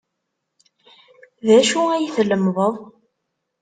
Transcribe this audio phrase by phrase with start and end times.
[1.45, 2.75] D acu ay tlemmdeḍ?